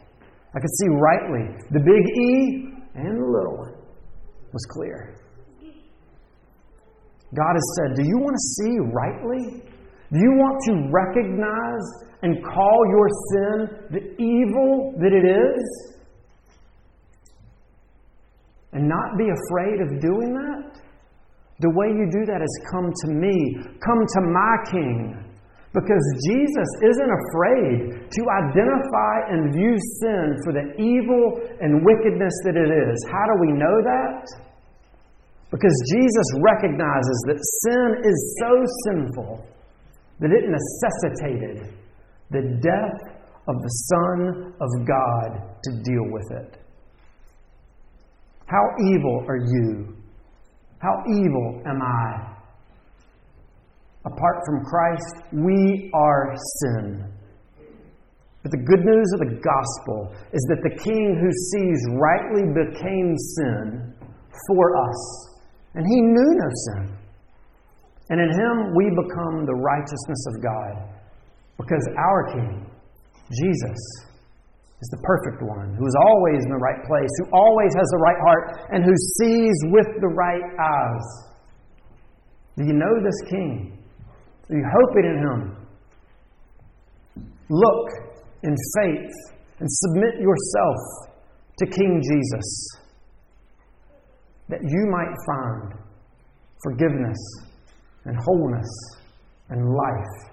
[0.55, 1.55] I could see rightly.
[1.71, 3.75] The big E and the little one
[4.53, 5.19] was clear.
[7.35, 9.63] God has said, Do you want to see rightly?
[10.13, 11.87] Do you want to recognize
[12.23, 13.57] and call your sin
[13.91, 15.67] the evil that it is?
[18.73, 20.81] And not be afraid of doing that?
[21.59, 23.35] The way you do that is come to me,
[23.81, 25.27] come to my King.
[25.73, 32.57] Because Jesus isn't afraid to identify and view sin for the evil and wickedness that
[32.57, 32.97] it is.
[33.11, 34.46] How do we know that?
[35.57, 38.53] Because Jesus recognizes that sin is so
[38.85, 39.47] sinful
[40.21, 41.73] that it necessitated
[42.31, 43.01] the death
[43.49, 46.59] of the Son of God to deal with it.
[48.45, 49.97] How evil are you?
[50.81, 52.37] How evil am I?
[54.05, 57.15] Apart from Christ, we are sin.
[58.43, 63.17] But the good news of the gospel is that the King who sees rightly became
[63.17, 63.95] sin
[64.49, 65.36] for us.
[65.77, 66.97] And he knew no sin.
[68.09, 70.97] And in him we become the righteousness of God.
[71.59, 72.67] Because our King,
[73.31, 73.81] Jesus,
[74.81, 77.99] is the perfect one, who is always in the right place, who always has the
[77.99, 81.07] right heart, and who sees with the right eyes.
[82.57, 83.79] Do you know this King?
[84.49, 85.57] Are you hoping in Him?
[87.49, 87.89] Look
[88.43, 89.13] in faith
[89.61, 90.77] and submit yourself
[91.59, 92.86] to King Jesus
[94.49, 95.75] that you might find
[96.63, 97.19] forgiveness
[98.05, 98.71] and wholeness
[99.51, 100.33] and life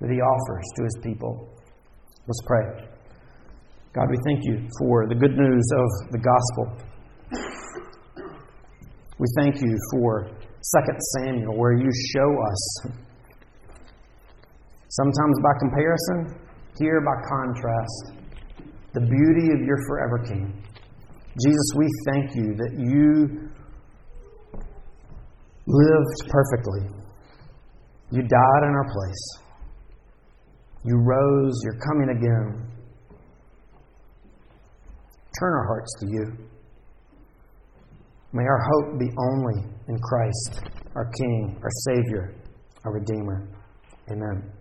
[0.00, 1.48] that He offers to His people.
[2.26, 2.88] Let's pray.
[3.94, 6.76] God, we thank you for the good news of the gospel.
[9.18, 10.32] We thank you for 2
[11.18, 12.92] Samuel, where you show us
[14.92, 16.36] Sometimes by comparison,
[16.78, 18.12] here by contrast,
[18.92, 20.52] the beauty of your forever King.
[21.40, 23.48] Jesus, we thank you that you
[25.66, 26.80] lived perfectly.
[28.10, 29.42] You died in our place.
[30.84, 32.68] You rose, you're coming again.
[35.40, 36.48] Turn our hearts to you.
[38.32, 40.60] May our hope be only in Christ,
[40.94, 42.34] our King, our Savior,
[42.84, 43.48] our Redeemer.
[44.10, 44.52] Amen.